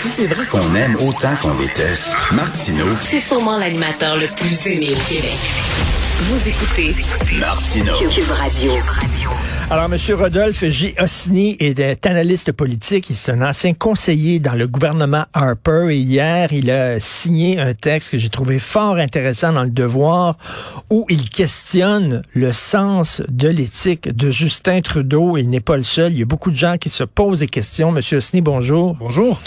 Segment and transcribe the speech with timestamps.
[0.00, 4.92] si c'est vrai qu'on aime autant qu'on déteste, Martineau, C'est sûrement l'animateur le plus aimé
[4.92, 5.36] au Québec.
[6.20, 6.94] Vous écoutez
[7.38, 7.92] Martineau.
[8.10, 8.72] Cube Radio.
[9.68, 9.98] Alors, M.
[10.18, 10.94] Rodolphe J.
[10.98, 13.10] Ossini est analyste politique.
[13.10, 15.88] Il est un ancien conseiller dans le gouvernement Harper.
[15.90, 20.38] Et hier, il a signé un texte que j'ai trouvé fort intéressant dans Le Devoir,
[20.88, 25.36] où il questionne le sens de l'éthique de Justin Trudeau.
[25.36, 26.14] Il n'est pas le seul.
[26.14, 27.94] Il y a beaucoup de gens qui se posent des questions.
[27.94, 28.00] M.
[28.16, 28.94] Ossini, bonjour.
[28.94, 29.38] Bonjour.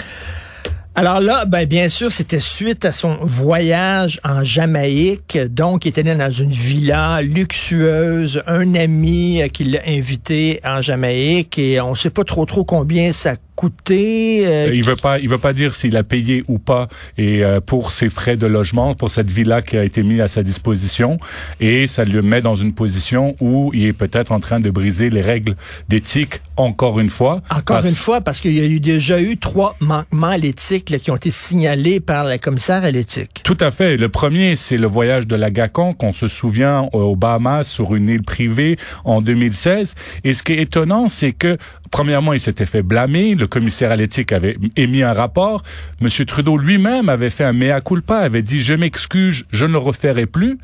[0.95, 5.39] Alors là, ben bien sûr, c'était suite à son voyage en Jamaïque.
[5.49, 11.57] Donc, il était dans une villa luxueuse, un ami euh, qui l'a invité en Jamaïque
[11.57, 14.43] et on sait pas trop trop combien ça coûté.
[14.47, 16.87] euh, il veut pas, il veut pas dire s'il a payé ou pas
[17.19, 20.27] et euh, pour ses frais de logement, pour cette villa qui a été mise à
[20.27, 21.19] sa disposition,
[21.59, 25.09] et ça le met dans une position où il est peut-être en train de briser
[25.11, 25.55] les règles
[25.87, 27.37] d'éthique encore une fois.
[27.51, 30.82] Encore Parce- une fois, parce qu'il y a eu déjà eu trois manquements à l'éthique
[30.83, 33.41] qui ont été signalés par la commissaire à l'éthique.
[33.43, 33.97] Tout à fait.
[33.97, 37.95] Le premier, c'est le voyage de la GACAN, qu'on se souvient euh, aux Bahamas sur
[37.95, 39.95] une île privée en 2016.
[40.23, 41.57] Et ce qui est étonnant, c'est que
[41.93, 43.35] Premièrement, il s'était fait blâmer.
[43.35, 45.61] Le commissaire à l'éthique avait émis un rapport.
[46.01, 49.77] Monsieur Trudeau lui-même avait fait un mea culpa, avait dit je m'excuse, je ne le
[49.77, 50.57] referai plus.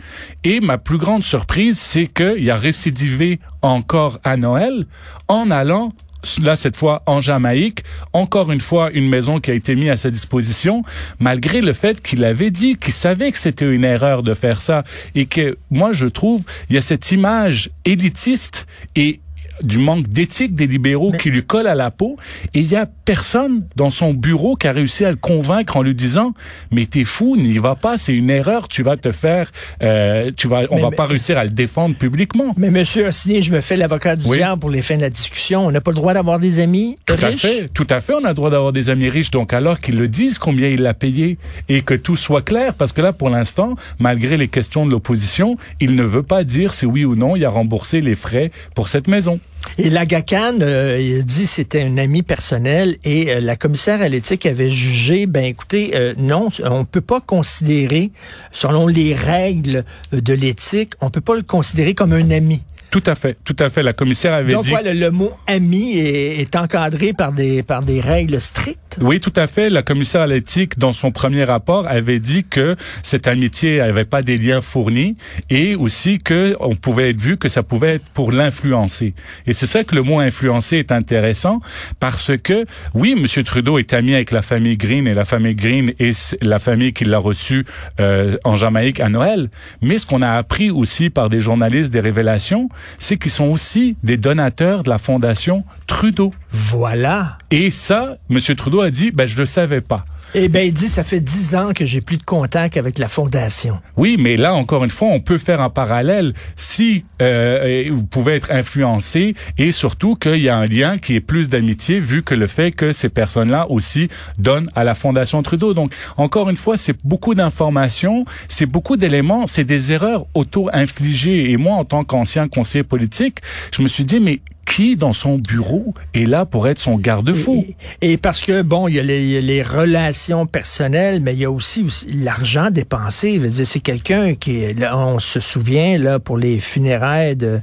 [0.44, 4.88] Et ma plus grande surprise, c'est qu'il a récidivé encore à Noël
[5.28, 5.94] en allant
[6.42, 9.98] là cette fois en Jamaïque, encore une fois une maison qui a été mise à
[9.98, 10.84] sa disposition,
[11.20, 14.84] malgré le fait qu'il avait dit qu'il savait que c'était une erreur de faire ça.
[15.16, 19.20] Et que moi je trouve il y a cette image élitiste et
[19.64, 22.18] du manque d'éthique des libéraux qui lui colle à la peau
[22.54, 25.82] et il y a personne dans son bureau qui a réussi à le convaincre en
[25.82, 26.34] lui disant
[26.72, 30.48] mais t'es fou n'y va pas c'est une erreur tu vas te faire euh, tu
[30.48, 33.52] vas on Mais- va mais- pas réussir à le défendre publiquement Mais Monsieur Ossini, je
[33.52, 34.38] me fais l'avocat du Oui.
[34.38, 35.66] diable pour les fins de la discussion.
[35.66, 37.42] On n'a pas le droit d'avoir des amis Tout à riches?
[37.42, 38.14] fait, tout à fait.
[38.14, 39.32] On a le droit d'avoir des amis riches.
[39.32, 41.38] Donc, alors qu'ils le disent combien il l'a payé
[41.68, 45.58] et que tout soit clair, parce que là, pour l'instant, malgré les questions de l'opposition,
[45.80, 48.88] il ne veut pas dire si oui ou non il a remboursé les frais pour
[48.88, 49.40] cette maison.
[49.82, 54.10] Et la GACAN, euh, il dit c'était un ami personnel et euh, la commissaire à
[54.10, 58.12] l'éthique avait jugé, ben écoutez, euh, non, on peut pas considérer,
[58.52, 62.62] selon les règles de l'éthique, on peut pas le considérer comme un ami.
[62.92, 63.84] Tout à fait, tout à fait.
[63.84, 64.70] La commissaire avait Donc dit.
[64.72, 68.98] voilà, le mot ami est, est encadré par des par des règles strictes.
[69.00, 69.70] Oui, tout à fait.
[69.70, 74.24] La commissaire à l'éthique, dans son premier rapport, avait dit que cette amitié n'avait pas
[74.24, 75.16] des liens fournis
[75.52, 79.14] et aussi que on pouvait être vu que ça pouvait être pour l'influencer.
[79.46, 81.62] Et c'est ça que le mot influencer est intéressant
[82.00, 85.94] parce que oui, Monsieur Trudeau est ami avec la famille Green et la famille Green
[86.00, 87.66] est la famille qui l'a reçu
[88.00, 89.50] euh, en Jamaïque à Noël.
[89.84, 93.98] Mais ce qu'on a appris aussi par des journalistes, des révélations, c'est qu'ils sont aussi
[94.04, 96.34] des donateurs de la fondation Trudeau.
[96.52, 97.38] Voilà.
[97.52, 98.40] Et ça, M.
[98.40, 100.06] Trudeau a dit, ben, je le savais pas.
[100.36, 103.08] Et ben il dit ça fait dix ans que j'ai plus de contact avec la
[103.08, 103.80] fondation.
[103.98, 108.36] Oui, mais là, encore une fois, on peut faire un parallèle si euh, vous pouvez
[108.36, 112.36] être influencé et surtout qu'il y a un lien qui est plus d'amitié vu que
[112.36, 114.08] le fait que ces personnes-là aussi
[114.38, 115.74] donnent à la Fondation Trudeau.
[115.74, 121.52] Donc, encore une fois, c'est beaucoup d'informations, c'est beaucoup d'éléments, c'est des erreurs auto-infligées.
[121.52, 123.40] Et moi, en tant qu'ancien conseiller politique,
[123.76, 127.66] je me suis dit, mais qui dans son bureau est là pour être son garde-fou?
[128.02, 131.20] Et, et parce que, bon, il y a les, il y a les relations personnelles,
[131.22, 133.42] mais il y a aussi, aussi l'argent dépensé.
[133.50, 137.60] C'est quelqu'un qui, là, on se souvient, là, pour les funérailles de,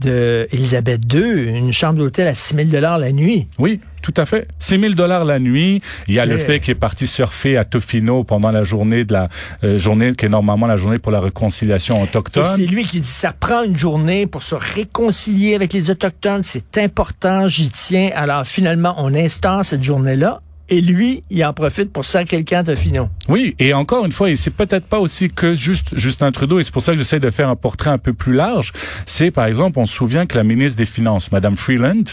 [0.00, 3.46] de II, une chambre d'hôtel à 6 000 la nuit.
[3.58, 4.48] Oui, tout à fait.
[4.58, 5.82] 6 000 dollars la nuit.
[6.08, 9.12] Il y a le fait qu'il est parti surfer à Tofino pendant la journée de
[9.12, 9.28] la
[9.64, 12.46] euh, journée qui est normalement la journée pour la réconciliation autochtone.
[12.46, 16.78] c'est lui qui dit, ça prend une journée pour se réconcilier avec les Autochtones, c'est
[16.78, 18.10] important, j'y tiens.
[18.14, 20.40] Alors finalement, on instaure cette journée-là.
[20.70, 23.08] Et lui, il en profite pour serrer quelqu'un de Tofino.
[23.28, 26.64] Oui, et encore une fois, et c'est peut-être pas aussi que juste Justin Trudeau, et
[26.64, 28.72] c'est pour ça que j'essaie de faire un portrait un peu plus large.
[29.04, 32.04] C'est par exemple, on se souvient que la ministre des Finances, Madame Freeland,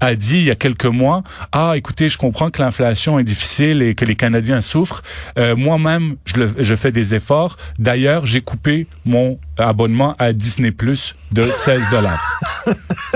[0.00, 1.22] a dit il y a quelques mois,
[1.52, 5.02] ah, écoutez, je comprends que l'inflation est difficile et que les Canadiens souffrent.
[5.38, 7.56] Euh, Moi-même, je, je fais des efforts.
[7.78, 12.40] D'ailleurs, j'ai coupé mon abonnement à Disney Plus de 16 dollars.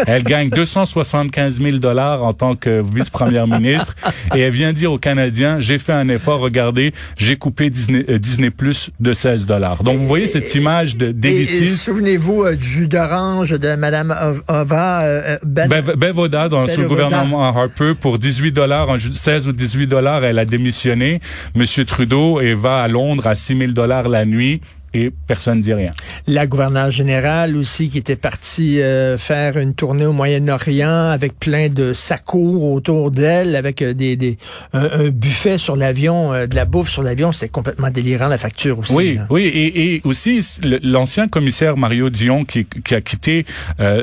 [0.07, 3.95] Elle gagne 275 000 dollars en tant que vice-première ministre
[4.35, 8.19] et elle vient dire aux Canadiens, j'ai fait un effort, regardez, j'ai coupé Disney, euh,
[8.19, 9.83] Disney Plus de 16 dollars.
[9.83, 11.77] Donc vous voyez cette image de d'élitisme.
[11.93, 15.69] souvenez-vous euh, du jus d'orange de Madame Ov- Ova euh, Ben.
[15.69, 20.39] Bev- Bevoda, dans sous le gouvernement Harper, pour 18 dollars, 16 ou 18 dollars, elle
[20.39, 21.21] a démissionné.
[21.55, 24.61] Monsieur Trudeau et va à Londres à 6 000 dollars la nuit
[24.95, 25.91] et personne ne dit rien.
[26.27, 31.69] La gouverneure générale aussi qui était partie euh, faire une tournée au Moyen-Orient avec plein
[31.69, 34.39] de saccours autour d'elle, avec euh, des, des
[34.73, 38.79] un, buffet sur l'avion, euh, de la bouffe sur l'avion, c'est complètement délirant la facture
[38.79, 38.95] aussi.
[38.95, 40.41] Oui, oui, et, et aussi
[40.83, 43.45] l'ancien commissaire Mario Dion qui, qui a quitté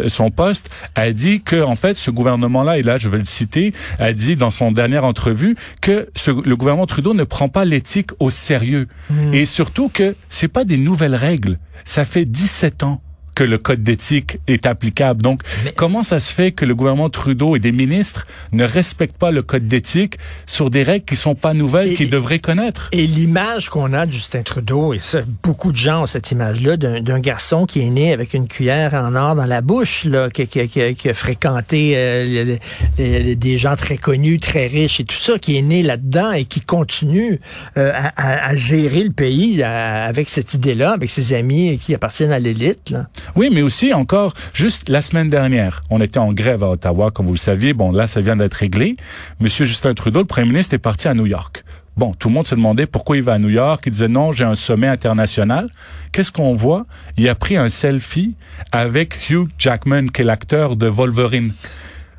[0.07, 3.71] son poste a dit que en fait ce gouvernement-là, et là je vais le citer,
[3.99, 8.11] a dit dans son dernière entrevue que ce, le gouvernement Trudeau ne prend pas l'éthique
[8.19, 9.33] au sérieux hmm.
[9.33, 11.57] et surtout que c'est pas des nouvelles règles.
[11.85, 13.01] Ça fait 17 ans
[13.35, 15.21] que le code d'éthique est applicable.
[15.21, 15.41] Donc,
[15.75, 19.41] comment ça se fait que le gouvernement Trudeau et des ministres ne respectent pas le
[19.41, 22.89] code d'éthique sur des règles qui sont pas nouvelles, qu'ils devraient connaître?
[22.91, 26.77] Et l'image qu'on a de Justin Trudeau, et ça, beaucoup de gens ont cette image-là,
[26.77, 30.47] d'un garçon qui est né avec une cuillère en or dans la bouche, là, qui,
[30.47, 32.57] qui, qui, a fréquenté euh,
[32.97, 36.61] des gens très connus, très riches et tout ça, qui est né là-dedans et qui
[36.61, 37.39] continue
[37.77, 42.39] euh, à, à, gérer le pays avec cette idée-là, avec ses amis qui appartiennent à
[42.39, 42.93] l'élite.
[43.35, 47.25] Oui, mais aussi encore, juste la semaine dernière, on était en grève à Ottawa, comme
[47.25, 47.73] vous le saviez.
[47.73, 48.95] Bon, là, ça vient d'être réglé.
[49.39, 51.63] Monsieur Justin Trudeau, le premier ministre, est parti à New York.
[51.97, 53.83] Bon, tout le monde se demandait pourquoi il va à New York.
[53.85, 55.69] Il disait non, j'ai un sommet international.
[56.11, 56.85] Qu'est-ce qu'on voit?
[57.17, 58.35] Il a pris un selfie
[58.71, 61.53] avec Hugh Jackman, qui est l'acteur de Wolverine.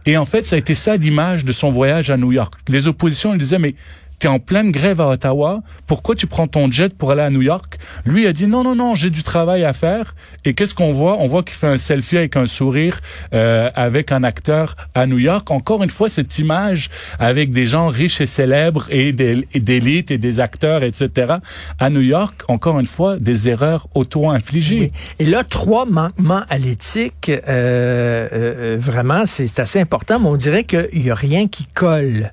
[0.04, 2.54] Et en fait, ça a été ça l'image de son voyage à New York.
[2.68, 3.74] Les oppositions, ils disaient, mais
[4.22, 7.42] tu en pleine grève à Ottawa, pourquoi tu prends ton jet pour aller à New
[7.42, 7.76] York?
[8.06, 10.14] Lui a dit non, non, non, j'ai du travail à faire.
[10.44, 11.16] Et qu'est-ce qu'on voit?
[11.18, 13.00] On voit qu'il fait un selfie avec un sourire
[13.34, 15.50] euh, avec un acteur à New York.
[15.50, 16.88] Encore une fois, cette image
[17.18, 21.38] avec des gens riches et célèbres et d'élites et des acteurs, etc.
[21.80, 24.92] À New York, encore une fois, des erreurs auto-infligées.
[25.18, 30.36] Et là, trois manquements à l'éthique, euh, euh, euh vraiment, c'est assez important, mais on
[30.36, 32.30] dirait qu'il n'y a rien qui colle.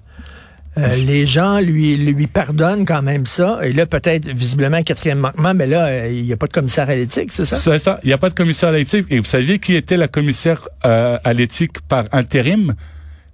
[0.78, 3.60] Euh, les gens lui, lui pardonnent quand même ça.
[3.64, 6.90] Et là, peut-être, visiblement, quatrième manquement, mais là, euh, il n'y a pas de commissaire
[6.90, 7.56] à l'éthique, c'est ça?
[7.56, 8.00] C'est ça.
[8.04, 9.08] Il n'y a pas de commissaire à l'éthique.
[9.10, 12.76] Et vous saviez qui était la commissaire euh, à l'éthique par intérim?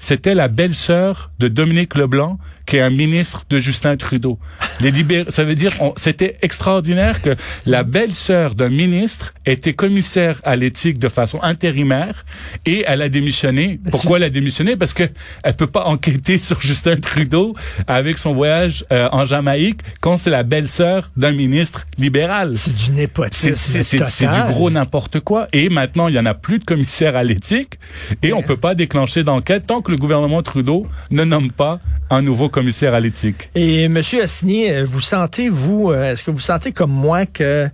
[0.06, 2.38] C'était la belle-sœur de Dominique Leblanc,
[2.68, 4.38] qui est un ministre de Justin Trudeau.
[4.80, 5.25] Les libér...
[5.30, 7.36] ça veut dire, c'était extraordinaire que
[7.66, 12.24] la belle-sœur d'un ministre était commissaire à l'éthique de façon intérimaire
[12.68, 13.80] et elle a démissionné.
[13.90, 14.75] Pourquoi elle a démissionné?
[14.75, 15.10] Parce que
[15.44, 17.56] elle peut pas enquêter sur Justin Trudeau
[17.88, 22.60] avec son voyage euh, en Jamaïque quand c'est la belle-sœur d'un ministre libéral.
[22.60, 23.81] C'est du népotisme.
[23.81, 25.48] C'est du gros n'importe quoi.
[25.51, 27.80] Et maintenant, il y en a plus de commissaire à l'éthique
[28.22, 32.22] et on peut pas déclencher d'enquête tant que le gouvernement Trudeau ne nomme pas un
[32.22, 33.50] nouveau commissaire à l'éthique.
[33.56, 37.68] Et Monsieur Assini, euh, vous sentez, vous, euh, est-ce que vous sentez comme moi que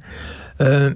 [0.61, 0.93] euh,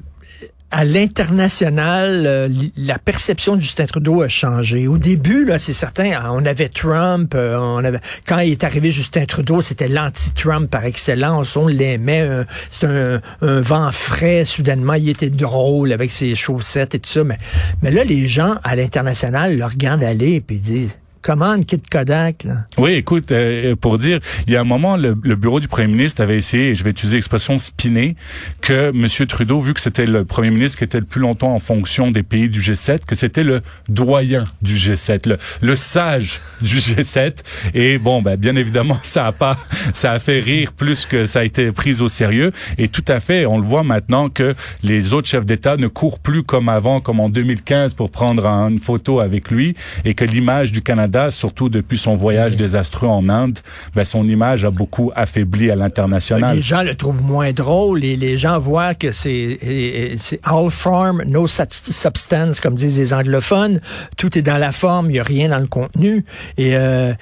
[0.71, 4.87] à l'international, la perception de Justin Trudeau a changé?
[4.87, 8.91] Au début, là, c'est certain, hein, on avait Trump, on avait quand il est arrivé
[8.91, 11.55] Justin Trudeau, c'était l'anti-Trump par excellence.
[11.55, 12.27] On l'aimait.
[12.69, 14.43] C'était un, vent frais.
[14.43, 17.23] Soudainement, il était drôle avec ses chaussettes et tout ça.
[17.23, 20.97] Mais, là, les gens à l'international le regardent aller et disent
[22.77, 26.21] Oui, écoute, euh, pour dire, il y a un moment, le, bureau du premier ministre
[26.21, 28.15] avait essayé, et je vais utiliser l'expression spinner,
[28.61, 29.07] que M.
[29.27, 32.21] Trudeau, vu que c'était le premier ministre qui était le plus longtemps en fonction des
[32.21, 37.37] pays du G7, que c'était le doyen du G7, le, le sage du G7.
[37.73, 39.57] Et bon, ben, bien évidemment, ça a pas,
[39.95, 42.51] ça a fait rire plus que ça a été pris au sérieux.
[42.77, 46.19] Et tout à fait, on le voit maintenant que les autres chefs d'État ne courent
[46.19, 50.71] plus comme avant, comme en 2015 pour prendre une photo avec lui, et que l'image
[50.71, 53.59] du Canada surtout depuis son voyage désastreux en Inde,
[53.95, 56.55] ben, son image a beaucoup affaibli à l'international.
[56.55, 59.59] Les gens le trouvent moins drôle et les gens voient que c'est
[60.43, 63.79] all form, no substance, comme disent les anglophones.
[64.17, 66.23] Tout est dans la forme, il n'y a rien dans le contenu.
[66.57, 67.13] Et, euh,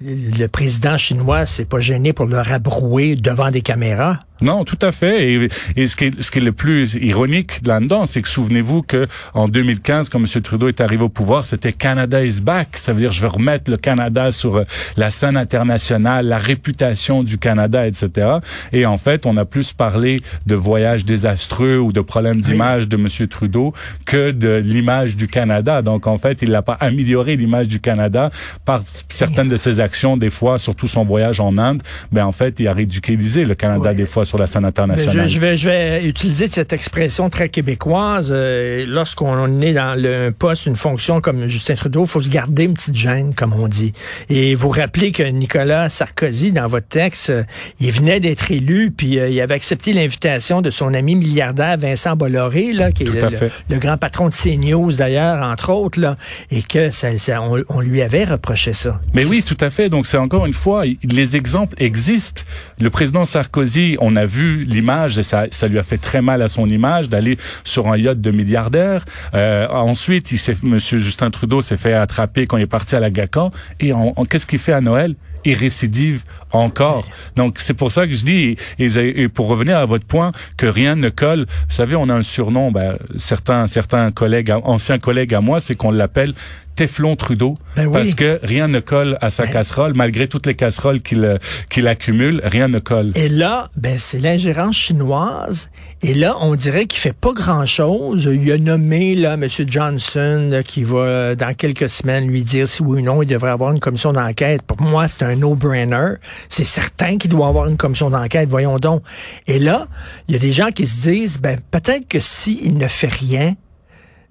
[0.00, 4.20] le président chinois s'est pas gêné pour le rabrouer devant des caméras.
[4.40, 5.32] Non, tout à fait.
[5.32, 8.82] Et, et ce, qui est, ce qui est le plus ironique là-dedans, c'est que souvenez-vous
[8.82, 10.26] que en 2015, quand M.
[10.42, 12.76] Trudeau est arrivé au pouvoir, c'était Canada is back.
[12.76, 14.64] Ça veut dire je vais remettre le Canada sur euh,
[14.96, 18.38] la scène internationale, la réputation du Canada, etc.
[18.72, 22.96] Et en fait, on a plus parlé de voyages désastreux ou de problèmes d'image de
[22.96, 23.08] M.
[23.28, 23.72] Trudeau
[24.04, 25.82] que de l'image du Canada.
[25.82, 28.30] Donc en fait, il n'a pas amélioré l'image du Canada
[28.64, 31.82] par certaines de ses actions, des fois, surtout son voyage en Inde.
[32.12, 35.28] Mais en fait, il a ridiculisé le Canada des fois sur la scène internationale.
[35.28, 38.30] Je, vais, je vais utiliser cette expression très québécoise.
[38.30, 42.64] Euh, lorsqu'on est dans le poste, une fonction comme Justin Trudeau, il faut se garder
[42.64, 43.94] une petite gêne, comme on dit.
[44.28, 47.42] Et vous rappelez que Nicolas Sarkozy, dans votre texte, euh,
[47.80, 52.14] il venait d'être élu, puis euh, il avait accepté l'invitation de son ami milliardaire Vincent
[52.14, 56.16] Bolloré, là, qui est le, grand patron de CNews d'ailleurs, entre autres, là,
[56.50, 57.08] et que ça,
[57.40, 59.00] on, on, lui avait reproché ça.
[59.14, 59.88] Mais oui, tout à fait.
[59.88, 62.42] Donc c'est encore une fois, les exemples existent.
[62.78, 66.42] Le président Sarkozy, on a vu l'image et ça, ça lui a fait très mal
[66.42, 69.04] à son image d'aller sur un yacht de milliardaire.
[69.34, 73.10] Euh, ensuite, il Monsieur Justin Trudeau s'est fait attraper quand il est parti à la
[73.10, 73.52] GACAN.
[73.80, 73.92] Et
[74.28, 75.14] qu'est-ce qu'il fait à Noël?
[75.44, 77.06] Il récidive encore.
[77.36, 80.96] Donc c'est pour ça que je dis, et, pour revenir à votre point, que rien
[80.96, 81.46] ne colle.
[81.68, 85.74] Vous savez, on a un surnom, ben, certains certains collègues, anciens collègues à moi, c'est
[85.74, 86.34] qu'on l'appelle
[86.78, 90.54] Teflon Trudeau, ben parce que rien ne colle à sa ben casserole, malgré toutes les
[90.54, 91.36] casseroles qu'il
[91.70, 93.10] qu'il accumule, rien ne colle.
[93.16, 95.70] Et là, ben c'est l'ingérence chinoise.
[96.02, 98.30] Et là, on dirait qu'il fait pas grand-chose.
[98.32, 99.48] Il a nommé là M.
[99.66, 103.72] Johnson qui va dans quelques semaines lui dire si oui ou non il devrait avoir
[103.72, 104.62] une commission d'enquête.
[104.62, 106.14] Pour moi, c'est un no-brainer.
[106.48, 108.48] C'est certain qu'il doit avoir une commission d'enquête.
[108.48, 109.02] Voyons donc.
[109.46, 109.88] Et là,
[110.28, 113.54] il y a des gens qui se disent ben peut-être que s'il ne fait rien,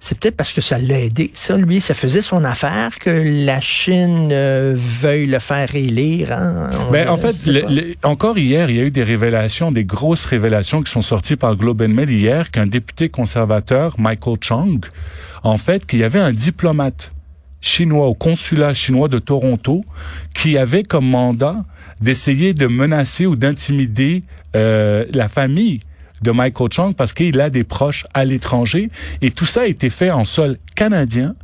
[0.00, 1.30] c'est peut-être parce que ça l'a aidé.
[1.34, 6.32] Ça, lui, ça faisait son affaire que la Chine euh, veuille le faire élire.
[6.32, 6.70] Hein?
[6.92, 7.34] Ben, en fait,
[8.04, 11.56] encore hier, il y a eu des révélations, des grosses révélations qui sont sorties par
[11.56, 14.80] Globe and Mail hier, qu'un député conservateur, Michael Chung,
[15.42, 17.10] en fait, qu'il y avait un diplomate
[17.60, 19.84] chinois au consulat chinois de Toronto
[20.34, 21.64] qui avait comme mandat
[22.00, 24.22] d'essayer de menacer ou d'intimider
[24.56, 25.80] euh, la famille
[26.22, 28.90] de Michael Chung parce qu'il a des proches à l'étranger
[29.22, 31.34] et tout ça a été fait en sol canadien.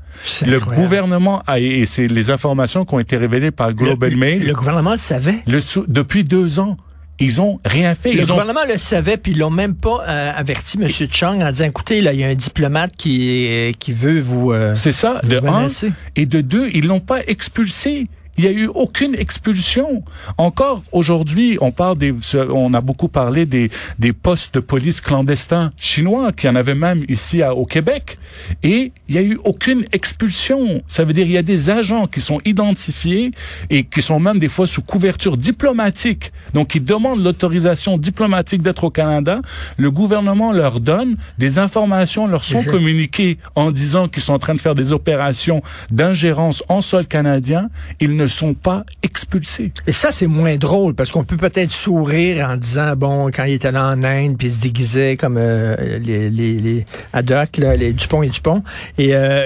[0.46, 4.46] Le gouvernement a, et c'est les informations qui ont été révélées par Global Mail.
[4.46, 5.42] Le gouvernement le savait.
[5.46, 6.76] Le, depuis deux ans.
[7.20, 8.12] Ils ont rien fait.
[8.12, 10.88] Le gouvernement le savait, puis ils l'ont même pas euh, averti M.
[10.88, 14.74] Chung en disant, écoutez, là, il y a un diplomate qui, qui veut vous euh,
[14.74, 15.68] C'est ça, de un.
[16.16, 18.08] Et de deux, ils l'ont pas expulsé.
[18.36, 20.02] Il n'y a eu aucune expulsion.
[20.38, 22.12] Encore aujourd'hui, on parle des,
[22.52, 27.04] on a beaucoup parlé des, des postes de police clandestins chinois, qui en avait même
[27.08, 28.18] ici à, au Québec.
[28.62, 30.82] Et il n'y a eu aucune expulsion.
[30.88, 33.30] Ça veut dire il y a des agents qui sont identifiés
[33.70, 36.32] et qui sont même des fois sous couverture diplomatique.
[36.54, 39.40] Donc, ils demandent l'autorisation diplomatique d'être au Canada.
[39.76, 44.54] Le gouvernement leur donne des informations, leur sont communiquées en disant qu'ils sont en train
[44.54, 47.68] de faire des opérations d'ingérence en sol canadien.
[48.00, 49.72] Ils ne sont pas expulsés.
[49.86, 53.54] Et ça, c'est moins drôle parce qu'on peut peut-être sourire en disant, bon, quand il
[53.54, 56.84] était là en Inde, puis il se déguisait comme euh, les, les, les
[57.22, 58.62] là, les Dupont et Dupont.
[58.98, 59.44] Et, euh,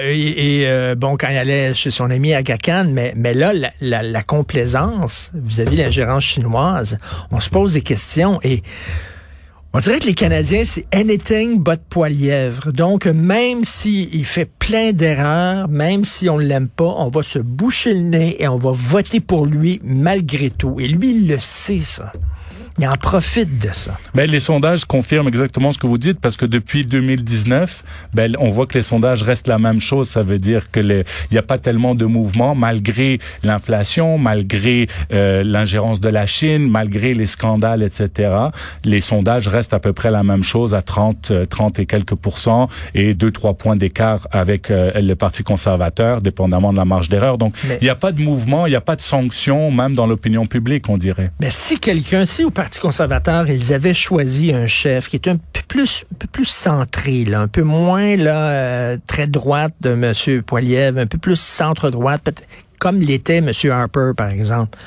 [0.65, 2.41] euh, bon, quand il allait chez son ami à
[2.85, 6.97] mais, mais là, la, la, la complaisance vis-à-vis de l'ingérence chinoise,
[7.31, 8.63] on se pose des questions et
[9.71, 12.71] on dirait que les Canadiens, c'est anything but poilièvre.
[12.71, 17.93] Donc, même s'il fait plein d'erreurs, même si on l'aime pas, on va se boucher
[17.93, 20.79] le nez et on va voter pour lui malgré tout.
[20.79, 22.11] Et lui, il le sait, ça
[22.79, 23.97] il en profite de ça.
[24.15, 27.83] Ben, les sondages confirment exactement ce que vous dites parce que depuis 2019,
[28.13, 30.07] ben, on voit que les sondages restent la même chose.
[30.07, 35.43] Ça veut dire que il n'y a pas tellement de mouvement malgré l'inflation, malgré euh,
[35.43, 38.31] l'ingérence de la Chine, malgré les scandales, etc.
[38.85, 42.15] Les sondages restent à peu près la même chose à 30, 30 euh, et quelques
[42.15, 47.37] pourcents et 2-3 points d'écart avec euh, le Parti conservateur, dépendamment de la marge d'erreur.
[47.37, 50.07] Donc, il n'y a pas de mouvement, il n'y a pas de sanction, même dans
[50.07, 51.31] l'opinion publique, on dirait.
[51.41, 55.37] Mais si quelqu'un, si au Parti conservateur, ils avaient choisi un chef qui est un
[55.37, 60.43] peu plus, un peu plus centré, un peu moins là, euh, très droite de M.
[60.43, 62.43] Poiliev, un peu plus centre-droite,
[62.77, 63.51] comme l'était M.
[63.71, 64.77] Harper, par exemple.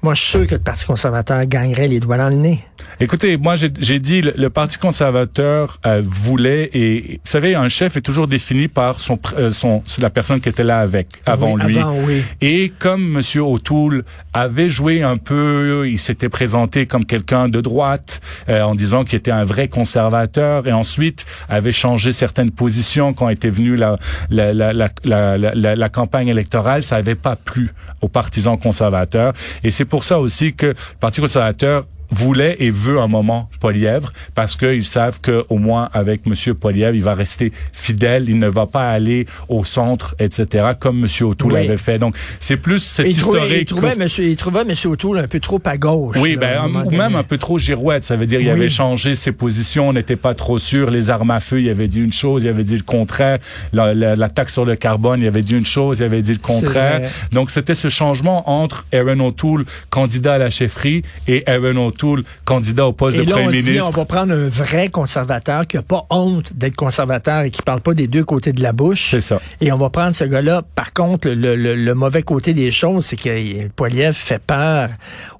[0.00, 2.60] Moi, je suis sûr que le Parti conservateur gagnerait les doigts dans le nez.
[3.00, 8.00] Écoutez, moi, j'ai dit le, Parti conservateur euh, voulait et vous savez, un chef est
[8.00, 11.78] toujours défini par son, euh, son la personne qui était là avec avant lui.
[12.06, 12.22] oui.
[12.40, 18.20] Et comme Monsieur O'Toole avait joué un peu, il s'était présenté comme quelqu'un de droite
[18.48, 23.28] euh, en disant qu'il était un vrai conservateur et ensuite avait changé certaines positions quand
[23.28, 23.98] était venue la
[24.30, 24.72] la, la,
[25.04, 29.32] la, la campagne électorale, ça avait pas plu aux partisans conservateurs
[29.64, 34.12] et c'est pour ça aussi que le Parti conservateur voulait et veut un moment Polièvre
[34.34, 38.48] parce qu'ils savent que au moins avec Monsieur Polièvre, il va rester fidèle, il ne
[38.48, 40.68] va pas aller au centre, etc.
[40.78, 41.98] comme Monsieur O'Toole l'avait fait.
[41.98, 43.52] Donc c'est plus cette historique.
[43.60, 46.16] il trouvait Monsieur, il trouvait Monsieur O'Toole un peu trop à gauche.
[46.20, 48.04] Oui, ben ou même un peu trop girouette.
[48.04, 50.90] Ça veut dire il avait changé ses positions, on n'était pas trop sûr.
[50.90, 53.38] Les armes à feu, il avait dit une chose, il avait dit le contraire.
[53.72, 56.38] La, la, taxe sur le carbone, il avait dit une chose, il avait dit le
[56.38, 57.08] contraire.
[57.32, 61.97] Donc c'était ce changement entre Aaron O'Toole, candidat à la chefferie, et Aaron O'Toole
[62.44, 63.88] Candidat au poste de premier ministre.
[63.88, 67.80] On va prendre un vrai conservateur qui a pas honte d'être conservateur et qui parle
[67.80, 69.10] pas des deux côtés de la bouche.
[69.10, 69.40] C'est ça.
[69.60, 70.62] Et on va prendre ce gars-là.
[70.74, 74.90] Par contre, le, mauvais côté des choses, c'est que Poiliev fait peur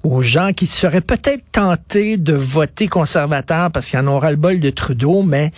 [0.03, 4.59] aux gens qui seraient peut-être tentés de voter conservateur parce qu'ils en aura le bol
[4.59, 5.51] de Trudeau, mais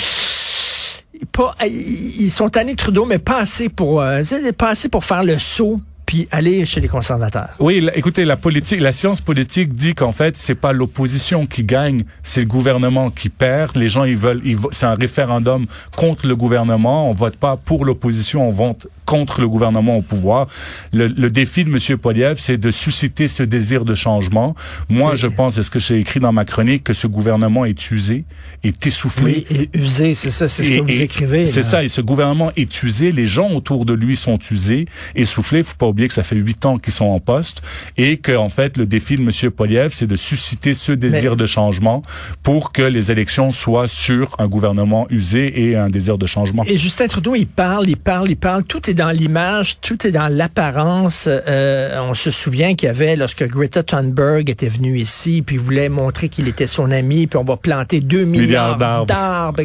[1.32, 4.24] pas, ils sont tannés de Trudeau, mais pas assez pour, euh,
[4.58, 5.80] pas assez pour faire le saut
[6.12, 7.52] puis aller chez les conservateurs.
[7.60, 12.02] Oui, écoutez, la politique, la science politique dit qu'en fait, c'est pas l'opposition qui gagne,
[12.22, 13.78] c'est le gouvernement qui perd.
[13.78, 14.42] Les gens, ils veulent,
[14.72, 17.10] c'est un référendum contre le gouvernement.
[17.10, 20.48] On vote pas pour l'opposition, on vote contre le gouvernement au pouvoir.
[20.92, 21.98] Le, le défi de M.
[21.98, 24.54] Poliev, c'est de susciter ce désir de changement.
[24.90, 27.90] Moi, je pense, c'est ce que j'ai écrit dans ma chronique, que ce gouvernement est
[27.90, 28.26] usé,
[28.66, 29.46] est essoufflé.
[29.50, 31.46] Oui, et usé, c'est ça, c'est ce que vous écrivez.
[31.46, 35.64] C'est ça, et ce gouvernement est usé, les gens autour de lui sont usés, essoufflés.
[35.64, 37.62] Faut pas oublier que ça fait huit ans qu'ils sont en poste
[37.98, 39.52] et que en fait, le défi de M.
[39.52, 42.04] Poliev, c'est de susciter ce désir de changement
[42.44, 46.64] pour que les élections soient sur un gouvernement usé et un désir de changement.
[46.68, 50.12] Et Justin Trudeau, il parle, il parle, il parle, tout est dans l'image, tout est
[50.12, 51.28] dans l'apparence.
[51.28, 55.90] Euh, on se souvient qu'il y avait, lorsque Greta Thunberg était venu ici, puis voulait
[55.90, 59.64] montrer qu'il était son ami, puis on va planter 2 milliards, milliards d'arbres.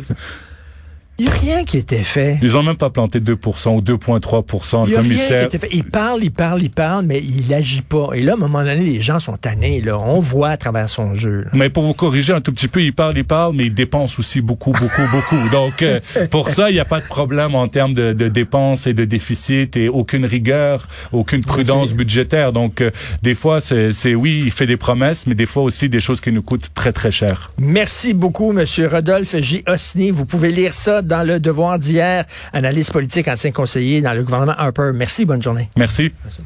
[1.19, 2.39] Il n'y a rien qui était fait.
[2.43, 4.85] Ils ont même pas planté 2% ou 2,3%.
[4.87, 5.69] Il y a rien qui était fait.
[5.73, 8.11] Il parle, il parle, il parle, mais il agit pas.
[8.15, 9.81] Et là, à un moment donné, les gens sont tannés.
[9.81, 9.99] Là.
[9.99, 11.47] On voit à travers son jeu.
[11.55, 14.19] Mais pour vous corriger un tout petit peu, il parle, il parle, mais il dépense
[14.19, 15.49] aussi beaucoup, beaucoup, beaucoup.
[15.53, 18.87] Donc, euh, pour ça, il n'y a pas de problème en termes de, de, dépenses
[18.87, 22.53] et de déficit et aucune rigueur, aucune prudence budgétaire.
[22.53, 22.91] Donc, euh,
[23.23, 26.31] des fois, c'est oui, il fait des promesses, mais des fois aussi des choses qui
[26.31, 27.49] nous coûtent très, très cher.
[27.59, 29.65] Merci beaucoup, Monsieur Rodolphe J.
[29.67, 30.11] Osni.
[30.11, 34.55] Vous pouvez lire ça dans le devoir d'hier, analyse politique, ancien conseiller dans le gouvernement
[34.57, 34.91] Harper.
[34.95, 35.69] Merci, bonne journée.
[35.77, 36.13] Merci.
[36.25, 36.43] Merci.